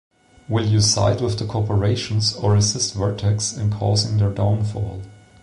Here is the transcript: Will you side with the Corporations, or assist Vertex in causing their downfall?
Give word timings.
Will 0.49 0.65
you 0.65 0.81
side 0.81 1.21
with 1.21 1.37
the 1.37 1.45
Corporations, 1.45 2.35
or 2.35 2.55
assist 2.55 2.95
Vertex 2.95 3.55
in 3.55 3.69
causing 3.71 4.17
their 4.17 4.31
downfall? 4.31 5.03